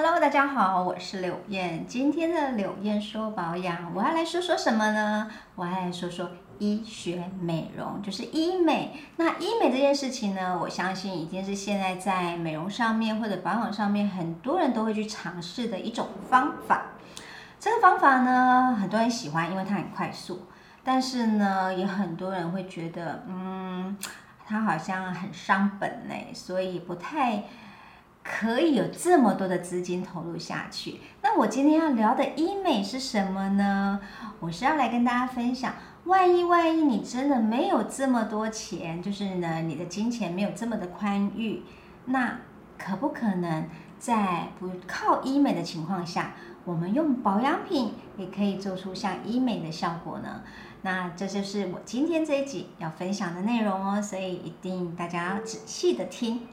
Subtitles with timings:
[0.00, 1.84] Hello，大家好，我是柳燕。
[1.88, 5.28] 今天的柳燕说保养，我要来说说什么呢？
[5.56, 8.92] 我要来说说医学美容，就是医美。
[9.16, 16.92] 那医美这件事情呢，我相信已经是现在在美容上面或者保养上面，很多人都会去尝试的一种方法。
[17.58, 20.46] 这个方法呢，很多人喜欢，因为它很快速。
[20.84, 23.98] 但是呢，也很多人会觉得，嗯，
[24.46, 27.42] 它好像很伤本嘞，所以不太。
[28.30, 33.98] 可以有这么多的资金投入下去，那我今天要聊的医美是什么呢？
[34.38, 35.72] 我是要来跟大家分享，
[36.04, 41.62] 万一万一你真的没有这么多钱，就是呢你的金钱没有这么的宽裕，
[42.04, 42.38] 那
[42.76, 43.64] 可不可能
[43.98, 46.34] 在不靠医美的情况下，
[46.66, 50.42] 我们用保养品也可以做出像医美的效果呢？
[50.82, 56.46] 那这就是我今天这一集要分享的内容哦，所以一定大家要仔细的听。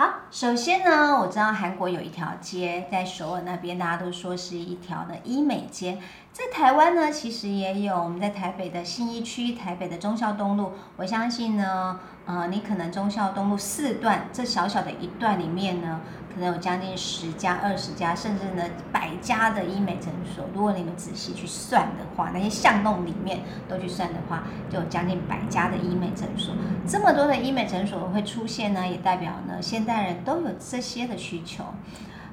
[0.00, 5.98] 好，首先呢，我知道韩国有一条街在首尔那边，大家都说是一条的医美街。
[6.40, 16.00] 在台湾呢，其实也有，我们在台北的信义区、台北的忠孝东路，我相信呢，呃，你可能忠孝东路四段这小小的一段里面呢。
[16.32, 20.44] 可能有将近十家、二十家，甚至呢百家的医美诊所。
[20.54, 26.54] 如果你们仔细去算的话，那些巷弄里面都去算的话，就有将近百家的医美诊所。
[26.86, 31.64] 这么多的医美诊所会出现呢，也代表呢现代人都有这些的需求。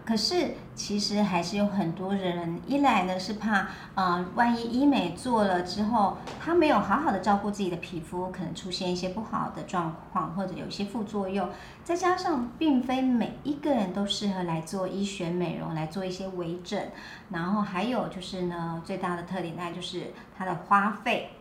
[0.08, 11.50] 可是，其实还是有很多人，一来呢是怕，呃，万一医美做了之后，他没有好好的照顾自己的皮肤，可能出现一些不好的状况，或者有一些副作用。
[11.83, 16.81] 再加上，并非每一个人都适合来做医学美容，来做一些微整。
[17.30, 21.31] 然后还有就是呢，最大的特点那就是它的花费，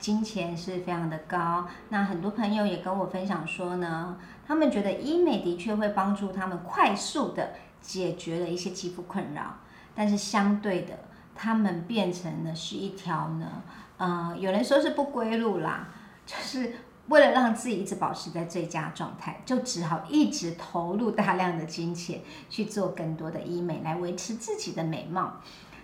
[0.00, 1.68] 金钱是非常的高。
[1.90, 7.52] 那很多朋友也跟我分享说呢，他们觉得医美的确会帮助他们快速的。
[7.82, 9.56] 解决了一些肌肤困扰，
[9.94, 10.98] 但是相对的，
[11.34, 13.62] 他们变成了是一条呢，
[13.98, 15.88] 呃，有人说是不归路啦，
[16.24, 16.72] 就是
[17.08, 25.34] 为了让自己一直保持在最佳状态，就只好一直投入大量的金钱去做更多的医美来维持自己的美貌。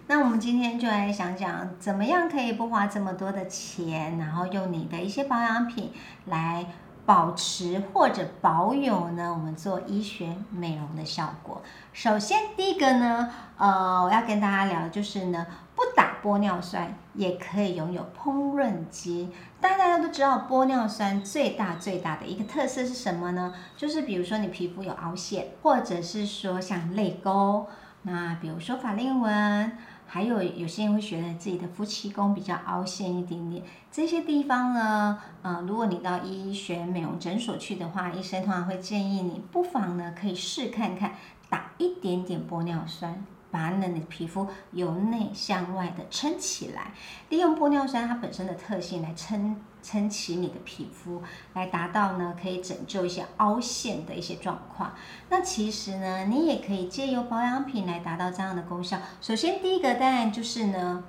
[0.07, 5.91] 那我们今天就来想讲，怎么样可以不花这么多的钱，然后用你的一些保养品
[6.27, 6.65] 来。
[7.09, 11.63] 保持或者保有呢，我们做医学美容的效果。
[11.91, 19.33] 首先，第一个呢，呃，我要跟大家聊的就是呢，不打玻尿酸也可以拥有烹饪肌。
[19.59, 23.55] 大家都知道，玻尿酸最大最大的一个特色是什么呢？
[23.75, 27.69] 就是比如说你皮肤有凹陷，或者是说像泪沟，
[28.03, 29.73] 那比如说法令纹。
[30.09, 41.13] 还有有些人会觉得自己的夫妻宫比较凹陷一点点，这些地方呢，呃，如果你到医学美容诊所去的话，医生通常会建议你不妨呢可以试看看
[41.51, 43.23] 打一点点玻尿酸。
[43.51, 46.93] 把你的皮肤由内向外的撑起来，
[47.31, 51.23] 利用玻尿酸它本身的特性来撑撑起你的皮肤，
[51.55, 54.95] 来达到呢可以拯救一些凹陷的一些状况。
[55.31, 58.99] 那其实呢，你也可以借由保养品来达到这样的功效。
[59.21, 61.05] 首先第一个当然就是呢，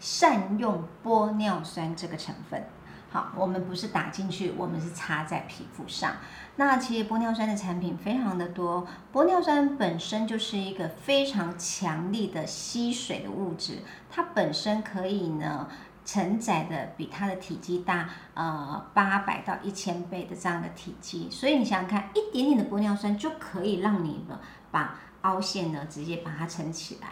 [0.00, 2.64] 善用玻尿酸这个成分。
[3.10, 6.16] 好，我们不是打进去，我们是擦在皮肤上。
[6.56, 13.78] 那其实玻尿酸的产品非常的多，玻尿酸本身就是一个非常强力的吸水的物质，
[14.10, 15.68] 它本身可以呢
[16.04, 24.38] 承载的比它的体积大呃八百到一千倍的这样的体积，所以你想想看，一点点的玻尿酸就可以让你呢
[24.70, 27.08] 把凹陷呢直接把它撑起来。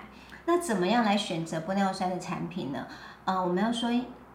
[0.47, 2.87] 那怎么样来选择玻尿酸的产品呢？
[3.25, 3.91] 呃，我们要说。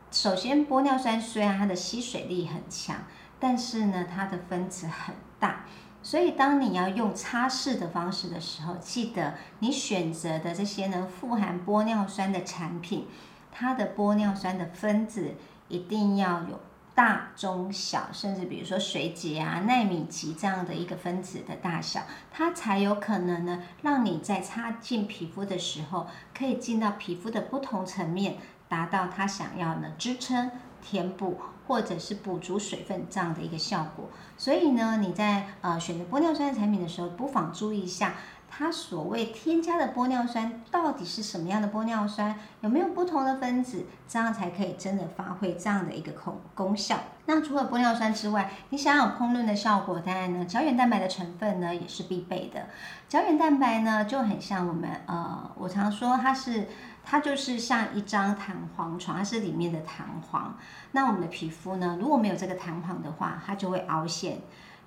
[0.09, 2.95] 首先，玻尿酸虽然它的吸水力很强，
[3.41, 5.65] 但是呢，它的分子很大，
[6.01, 13.05] 所以当你要用擦拭的方式的时候，记得你选择的这些呢富含玻尿酸的产品，
[13.51, 15.35] 它的玻尿酸的分子
[15.67, 16.59] 一定要有
[16.93, 26.07] 大、中、小，甚至比如说水解啊、纳米级这样的一个分子的大小，它才有可能呢让你在擦进皮肤的时候，
[26.37, 28.37] 可以进到皮肤的不同层面。
[28.69, 30.51] 达到它想要的支撑、
[30.81, 34.09] 填补或者是补足水分这样的一个效果。
[34.37, 38.15] 所以呢，你在呃选择玻尿酸的产品的时候，不妨注意一下。
[38.49, 42.35] 它所谓添加的玻尿酸到底是什么样的玻尿酸？
[42.61, 43.85] 有没有不同的分子？
[44.07, 46.97] 这样才可以真的发挥这样的一个功功效。
[47.25, 52.67] 那除了玻尿酸之外，你想要烹饪的效果，当然呢，胶原蛋白的成分呢也是必备的。
[53.09, 56.67] 胶原蛋白呢就很像我们呃，我常说它是
[57.03, 60.57] 它就是像一张弹簧床，它是里面的弹簧。
[60.93, 64.39] 那我们的皮肤呢，如果没有这个弹簧的话，它就会凹陷。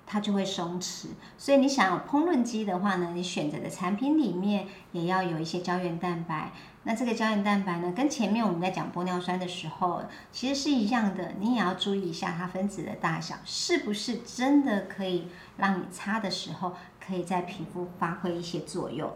[0.05, 1.07] 它就会松弛。
[1.37, 6.51] 所以你想有烹饪肌的话呢，你选择的产品里面也要有一些胶原蛋白。
[6.83, 10.01] 那这个胶原蛋白呢，跟前面我们在讲玻尿酸的时候
[10.31, 15.27] 其实是一样的，你也要注意一下它分子的大小，是不是真的可以
[15.57, 19.11] 让你擦的时候可以在皮肤发挥一些作用。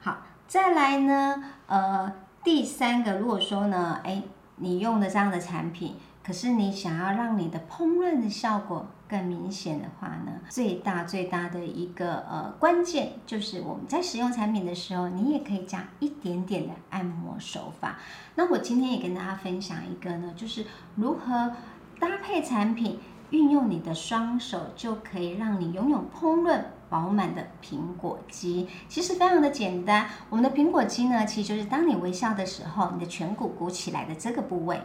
[0.00, 0.18] 好，
[0.48, 2.12] 再来呢，呃，
[2.42, 4.22] 第三个，如果说呢，哎，
[4.56, 5.94] 你用的这样的产品。
[6.26, 17.98] 可是你想要让你的烹饪的效果更明显的话呢，最大最大的一个呃关键就是我们在使用产品的时候，你也可以加一点点的按摩手法。
[18.34, 21.52] 那我今天也跟大家分享一个呢，就是如何
[22.00, 22.98] 搭配产品，
[23.30, 28.66] 运用你的双手就可以让你拥有烹饪饱满的苹果肌。
[28.88, 34.80] 其实非常的简单，我们的苹果肌呢，其实就是当你微笑的时候，你的颧骨鼓起来的这个部位。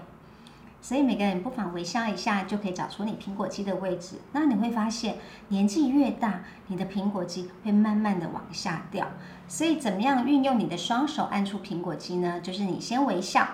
[0.81, 4.15] 所以每个人不妨微笑一下，就可以找出你苹果肌的位置。
[4.31, 5.19] 那你会发现，
[5.49, 9.07] 年纪越大，你的苹果肌会慢慢的往下掉。
[9.47, 12.41] 所以怎么样运用你的双手按出苹果肌呢？
[12.41, 13.47] 就是你先微笑，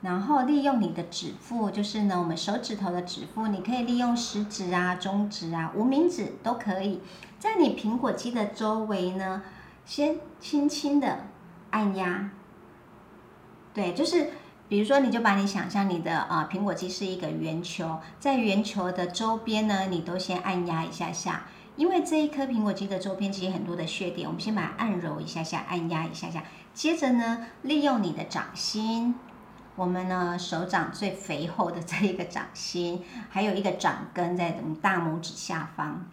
[0.00, 7.00] 然后利用你的指腹，就是呢我们手指头的指腹，你可以利用食指啊、中指啊、无名指都可以，
[7.38, 9.42] 在你苹果肌的周围呢，
[9.84, 11.26] 先轻轻的
[11.70, 12.30] 按压。
[13.72, 14.30] 对，就是。
[14.70, 21.42] 比如说，你就把你想象你的啊苹果肌是一个圆球，在圆球的周边呢，你都先按压一下下，
[21.74, 29.16] 因为这一颗苹果肌的周边其实很多的血点，我们先把它按揉一下下，按压一下下，接着呢，利用你的掌心，
[29.74, 36.06] 我们呢手掌最肥厚的这一个掌心，还有一个掌根在我们大拇指下方，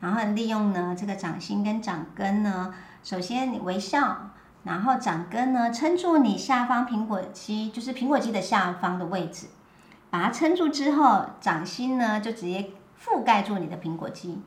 [0.00, 4.30] 然后利用呢这个掌心跟掌根呢，首先你微笑。
[4.64, 9.46] 然后掌根呢，撑住你下方苹果肌，就是苹果肌的下方的位置，
[10.10, 12.72] 把它撑住之后，掌心呢就直接
[13.02, 14.42] 覆盖住你的苹果肌，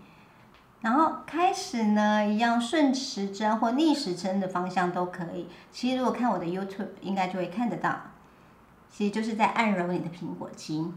[0.81, 5.47] 然后开始呢，一样顺时针或逆时针的方向都可以。
[5.71, 8.01] 其实如果看我的 YouTube，应该就会看得到，
[8.91, 10.91] 其实就是在按揉你的苹果肌，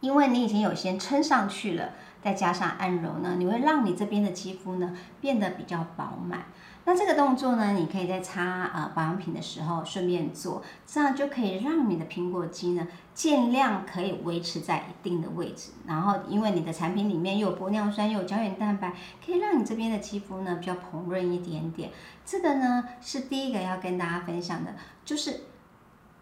[0.00, 1.90] 因为你已经有先撑上去了，
[2.22, 6.44] 再加上按揉呢，你会让你这边的肌肤呢变得比较饱满。
[6.84, 15.70] 那这个动作呢，你可以在擦呃保养品的时候顺便做，这样就可以让你的苹果肌呢尽量可以维持在一定的位置。
[15.86, 18.92] 然后，因为你的产品里面又有玻尿酸又有胶原蛋白，
[19.24, 21.90] 可以让你这边的肌肤呢比较蓬润一点点。
[22.24, 25.40] 这个呢是第一个要跟大家分享的，就是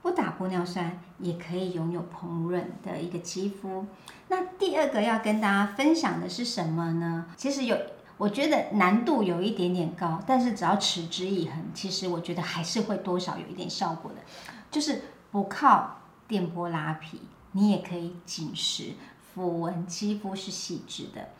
[0.02, 3.86] 不打玻尿酸也可以拥有蓬润的一个肌肤。
[4.28, 7.26] 那第二个要跟大家分享的是什么呢？
[7.36, 7.76] 其实有。
[8.20, 14.18] 我觉得难度有一点点高，但是只要持之以恒，其实我觉得还是会多少有一点效果的。
[14.70, 15.00] 就是
[15.30, 17.18] 不靠电波拉皮，
[17.52, 18.92] 你也可以紧实，
[19.34, 21.30] 抚纹肌肤是细致的。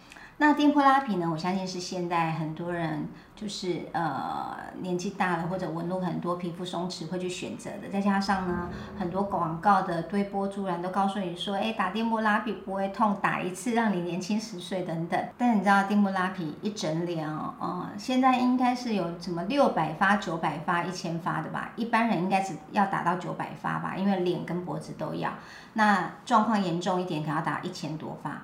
[0.41, 1.29] 那电波拉皮呢？
[1.31, 3.07] 我相信是现在很多人
[3.37, 7.91] 就是呃年纪大了或者纹路很多、皮肤松弛会去选择的。
[7.93, 15.29] 再加上呢，很多广告的推波助澜都告诉你说，哎，打电波拉皮不会痛，打一次让你年轻十岁等等。
[15.37, 21.73] 但你知道电波拉皮一整脸哦，呃，现在应该是有什么六百发、九百发、一千发的吧？
[21.77, 25.31] 一般人应该只要打到九百发吧，因为脸跟脖子都要。
[25.75, 28.41] 那状况严重一点，可能要打一千多发。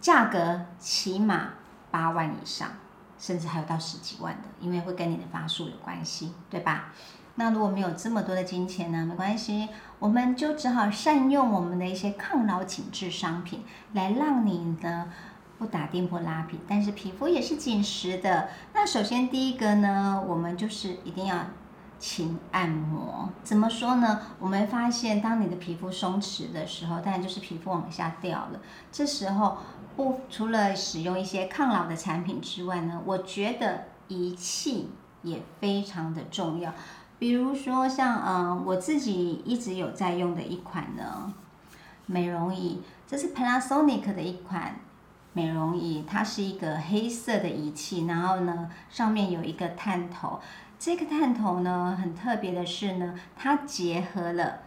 [0.00, 1.50] 价格起码
[1.90, 2.68] 八万以上，
[3.18, 6.92] 甚至还有到十几万的，因为会跟你的发数有关系，对吧？
[7.36, 9.06] 那如果没有这么多的金钱呢？
[9.06, 15.08] 没关系，我们就只好善用我们的一些抗老紧致商品，来让你呢
[15.58, 18.48] 不打电波拉皮，但是皮肤也是紧实的。
[18.74, 21.46] 那首先第一个呢，我们就是一定要
[21.98, 23.30] 勤按摩。
[23.42, 24.20] 怎么说呢？
[24.38, 28.60] 我们发现，当你的皮肤松弛的时候，当然就是皮肤往下掉了，
[28.92, 29.58] 这时候。
[29.96, 34.90] 不，除了使用一些抗老的产品之外呢，我觉得仪器
[35.22, 36.72] 也非常的重要。
[37.18, 41.34] 比如说像嗯，我自己一直有在用的一款呢
[42.06, 44.76] 美容仪，这是 Panasonic 的一款
[45.34, 50.40] 美容仪，它是一个黑色的仪器，然后呢上面有一个探头。
[50.78, 54.60] 这个探头呢很特别的是呢，它结合了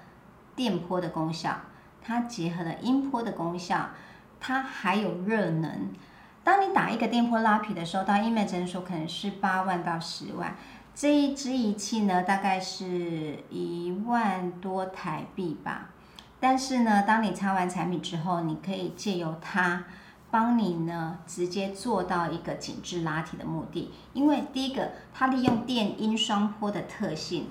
[0.55, 1.55] 电波的功效，
[2.03, 3.89] 它结合了音波的功效。
[4.45, 5.93] 它还有热能。
[6.43, 10.53] 当你打一个电波拉皮的时候，到医美诊所可能是八万到十万。
[10.93, 15.91] 这一支仪器呢，大概是一万多台币吧。
[16.41, 19.85] 但是呢，当你擦完产品之后，你可以借由它
[20.29, 23.93] 帮你呢，直接做到一个紧致拉提的目的。
[24.11, 27.47] 因为第一个，它利用电音双波的特性，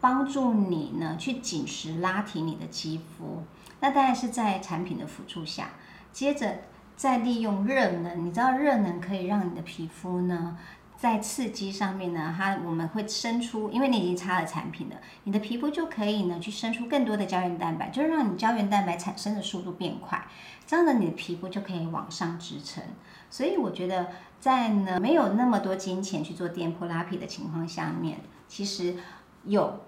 [0.00, 3.42] 帮助你呢去紧实拉提你的肌肤。
[3.80, 5.68] 那当然是在产品的辅助下。
[6.12, 6.58] 接着，
[6.96, 10.58] 再利用热能，你知道热能可以让你的皮肤呢？
[10.96, 20.26] 在刺激上面呢，它我们会生出，因为你已经擦了产品了，你的皮肤就可以呢去生出更多的胶原蛋白，就是让你胶原蛋白产生的速度变快，
[20.66, 22.82] 这样呢你的皮肤就可以往上支撑。
[23.30, 28.96] 所以我觉得在呢没有那么多金钱去做电波拉皮的情况下面，其实
[29.44, 29.80] 有。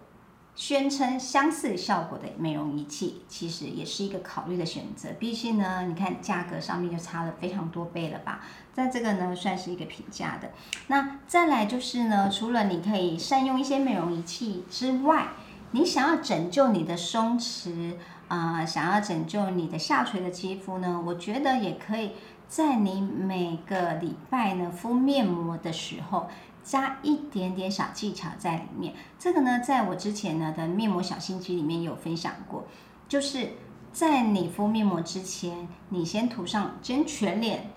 [0.55, 5.09] 宣称相似效果的美容仪器，其实也是一个考虑的选择。
[5.19, 8.41] 毕竟呢，你看价格上面就差了非常多倍了吧？
[8.75, 10.51] 在这个呢，算是一个平价的。
[10.89, 15.29] 那再来就是呢，除了你可以善用一些美容仪器之外，
[15.71, 17.95] 你想要拯救你的松弛
[18.29, 22.13] 啊，想要拯救你的下垂的肌肤呢，我觉得也可以
[22.47, 26.29] 在你每个礼拜呢敷面膜的时候。
[26.63, 32.67] 加一点点小技巧在里面，这个呢，在我之前呢的面膜小心机里面有分享过，
[33.09, 33.51] 就是
[33.93, 37.71] 在你敷面膜之前，你先涂上，先全脸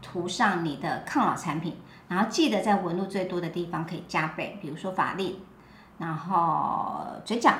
[0.00, 1.76] 涂上你的抗老产品，
[2.06, 5.36] 然后记得在纹路最多的地方可以加倍，比如说法令，
[5.98, 7.52] 然后嘴角、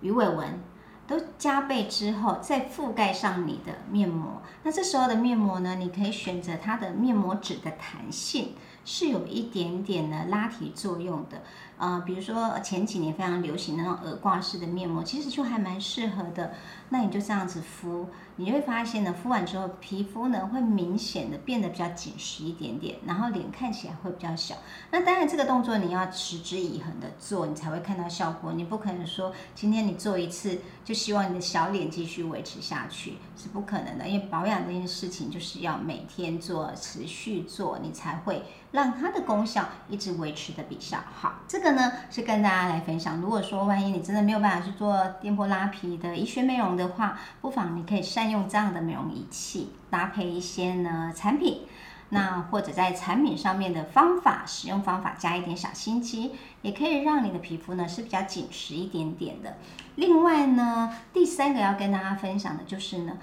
[0.00, 0.60] 鱼尾纹
[1.08, 4.40] 都加倍之后，再覆盖上你的面膜。
[4.62, 8.54] 那这时候的面膜呢，你可以选择它的面膜纸的弹性。
[8.88, 11.42] 是有一点点的拉提作用的，
[11.76, 16.54] 呃，比如说前几年非常流行的那种耳挂式的面膜，其实就还蛮适合的。
[16.88, 24.54] 那你就这样子敷，你会发现呢，敷完之后皮肤呢会明显的变得比较紧实一点点，然后脸看起来会比较小。
[24.90, 28.54] 那当然这个动作你要持之以恒的做，你才会看到效果。
[28.54, 34.08] 你不可能说今天你做一次就希望你的小脸继续维持下去，是不可能的。
[34.08, 38.42] 因为保养这件事情就是要每天做，持续做，你才会
[38.78, 41.40] 让它的功效一直维持的比较好。
[41.48, 43.20] 这个呢是跟大家来分享。
[43.20, 51.62] 如果说万一你真的没有办法去做电波拉皮的医学美容，的话，不妨你可以善用这样的美容仪器，搭配一些呢产品，
[52.10, 56.30] 那或者在产品上面的方法使用方法加一点小心机，
[56.62, 59.56] 也可以让你的皮肤呢是比较紧实一点点的。
[59.96, 63.14] 另外呢，第三个要跟大家分享的就是呢，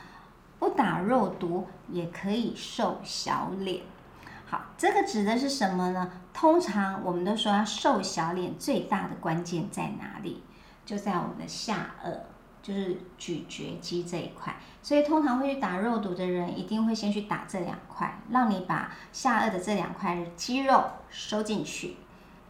[0.59, 3.83] 不打肉毒也可以瘦小脸。
[4.45, 6.11] 好，这个指的是什么呢？
[6.33, 10.43] 通常我们都说要瘦小脸，最大的关键在哪里？
[10.85, 12.11] 就在我们的下颚。
[12.61, 21.97] 就是咀嚼肌这一块，所以通常会去打肉毒的人，一定会先去打这两块，让你把下颚的这两块肌肉收进去，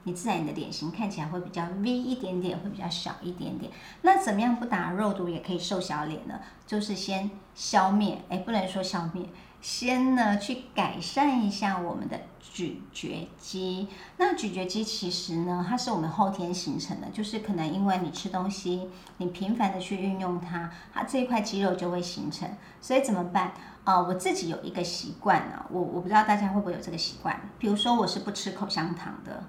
[0.03, 3.69] 你自然你的脸型看起来会比较 V 一点点，会比较小一点点。
[4.03, 6.39] 那怎么样不打肉毒也可以瘦小脸呢？
[6.65, 9.27] 就是先消灭，哎，不能说消灭。
[9.61, 13.87] 先呢，去改善一下我们的咀嚼肌。
[14.17, 22.47] 那咀嚼肌其实呢，它是我们后天形成的，就是可能因为你吃东西，你频繁的去运用它，它这一块肌肉就会形成。
[22.79, 23.53] 所以怎么办？
[23.83, 27.39] 啊，我自己有一个习惯呢，我我不知道大家会不会有这个习惯。
[27.57, 29.43] 比如说，我是不吃口香糖的，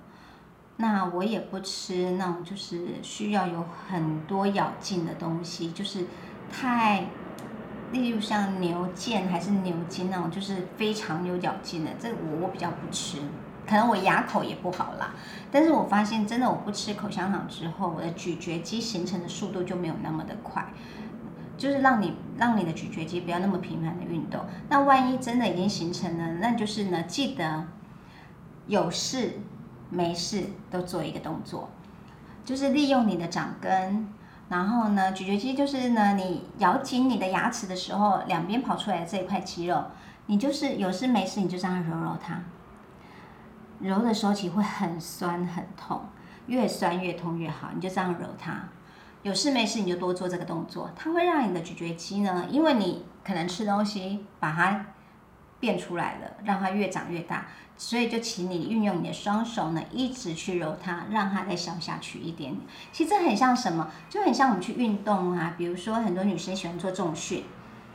[0.77, 6.07] 那我也不吃那种就是需要有很多咬劲的东西，就是
[6.51, 7.07] 太。
[7.93, 13.19] 例如像牛腱还是牛筋那种，就是非常有咬劲的，这我我比较不吃，
[13.67, 15.15] 可能我牙口也不好啦。
[15.51, 20.67] 但是我发现真的我不吃口香糖之后，我的咀嚼肌形成的速度就没有那么的快，
[21.57, 24.45] 就是让你让你的咀嚼肌不要那么频繁的运动。
[24.69, 27.65] 那万一真的已经形成了，那就是呢，记得
[28.67, 29.39] 有事
[29.91, 31.71] 没事都做一个动作，
[32.45, 34.09] 就是利用你的掌根。
[34.49, 39.85] 然后呢，咀嚼肌就是呢，你咬紧你的牙齿的时候，两边跑出来的这一块肌肉，
[40.27, 42.43] 你就是有事没事你就这样揉揉它。
[43.81, 46.03] 揉的时候其实会很酸很痛，
[46.47, 48.69] 越酸越痛越好，你就这样揉它。
[49.23, 54.87] 有事没事你就多做这个动作，它会让你的咀嚼肌呢，因为你可能吃东西把它
[55.61, 57.47] 变出来了，让它越长越大。
[57.79, 62.63] 所以就请你运用你的双手呢，一直去揉它，让它再消下去一点点。
[62.91, 63.91] 其实这很像什么？
[64.09, 65.55] 就很像我们去运动啊。
[65.59, 67.45] 比如说很多女生喜欢做重训，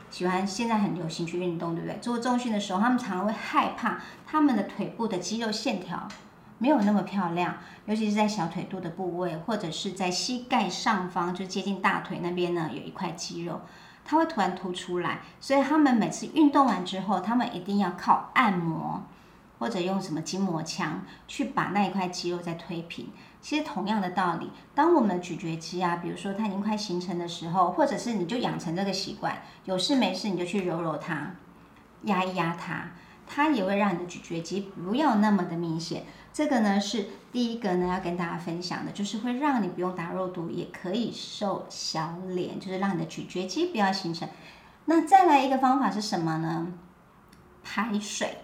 [0.08, 1.98] 喜欢现在很流行去运动，对不对？
[1.98, 6.06] 做重训的时候，她们常常会害怕她们的腿部的肌肉线条
[6.58, 13.62] 没有那么漂亮，尤其是在小腿肚的部位，或者是在膝盖上方，就接近大腿那边呢，有一块肌肉，
[14.04, 15.20] 它会突然凸出来。
[15.40, 19.02] 所以他们每次运动完之后，他们一定要靠按摩。
[19.58, 23.10] 或者用什么筋膜枪去把那一块肌肉再推平。
[23.40, 31.36] 其实同样的道理，当我们咀嚼肌啊，比如说它已经快形成的时候，或者是你就养成这个习惯，有事没事你就去揉揉它，
[32.02, 32.90] 压一压它，
[33.24, 36.06] 它也会让你的咀嚼肌不要那么的明显。
[36.32, 44.28] 这个呢是第一个呢要跟大家分享的，就是会让你不用打肉毒也可以瘦小脸，就是让你的咀嚼肌不要形成。
[44.84, 46.68] 那再来一个方法是什么呢？
[47.64, 48.38] 排水，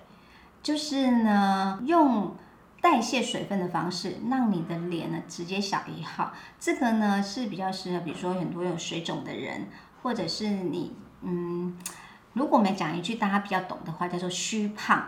[0.62, 2.34] 就是呢用
[2.80, 6.32] 代谢水分的方式，让你的脸呢直接小一号。
[6.58, 9.68] 这个呢是比较适合，比如说很多有水肿的人，
[10.02, 11.76] 或者是你嗯，
[12.32, 15.04] 如果我们讲一句大家比较懂的话，叫做虚胖。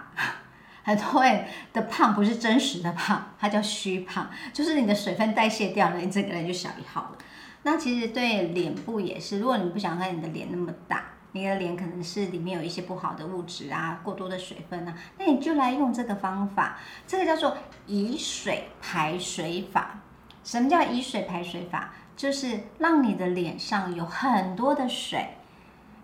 [0.82, 7.18] 很多人的胖不是真实的胖，它叫虚胖，就是你的水分代谢掉了，你整个人就小一号了。
[7.62, 17.56] 那其实对脸部也是，如果你不想看你的脸那么大，你的脸可能是里面有一些不好的物质啊，过多的水分啊，那你就来用这个方法，这个叫做
[17.86, 20.00] 以水排水法。
[20.42, 21.92] 什么叫以水排水法？
[22.16, 25.36] 就是让你的脸上有很多的水，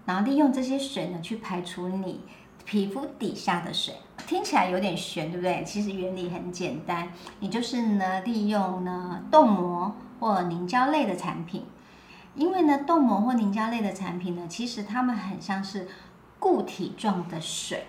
[0.04, 2.20] 然后利用这些水呢去排除你。
[2.66, 3.94] 皮肤底下的水
[4.26, 5.62] 听起来有点悬，对不对？
[5.64, 11.64] 其实原理很简单，你就是呢利用呢冻膜或凝胶类的产品，
[12.34, 15.86] 因为呢冻膜或凝胶类的产品呢，其实它们很像是
[16.40, 17.86] 固体状的水，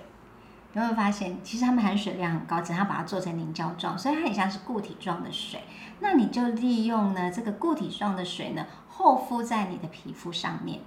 [0.73, 1.39] 有没有发现？
[1.43, 5.61] 其实它们含水量很高，只要把它做成凝胶状，所以它很像是固体状的水。
[6.01, 10.81] 那你就利用呢这个固体状的水呢，厚敷在你的皮肤上面。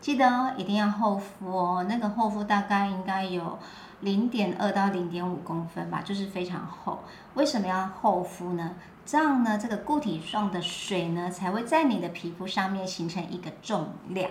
[0.00, 3.58] 记得哦一定要厚敷哦，那个厚敷大概应该有
[4.00, 7.04] 零点二到零点五公分吧，就是非常厚。
[7.34, 8.76] 为什么要厚敷呢？
[9.04, 14.30] 这样呢，这个固体状的水呢，才会在你的皮肤上面形成一个重量。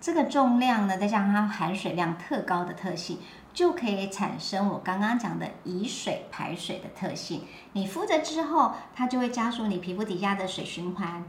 [0.00, 3.18] 这个重量呢，再加上它含水量特高的特性，
[3.52, 7.42] 就可以产生我刚刚讲的以水排水的特性。
[7.72, 11.24] 你敷着之后，它就会加速你皮肤底下的水循环。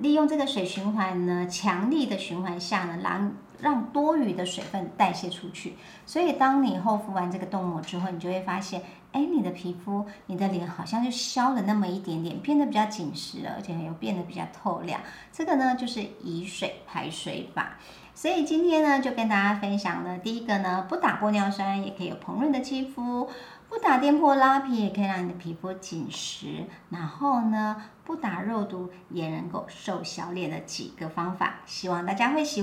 [0.00, 5.74] 利用这个水循环呢，强力的循环下呢，让让多余的水分代谢出去。
[6.04, 15.00] 所以，当你厚敷完这个冻膜之后，你就会发现，哎，你的皮肤、你的脸好像就消了那么一点点，变得比较紧实了，而且又变得比较透亮。
[15.32, 17.78] 这个呢，就是以水排水法。
[18.16, 23.28] 所以今天呢，就跟大家分享了第一个呢，不打玻尿酸也可以有蓬润的肌肤。
[23.74, 32.62] 不打颠簸拉皮也可以让你的皮肤紧实，然后呢，不打肉毒也能够瘦小脸的几个方法，希望大家会喜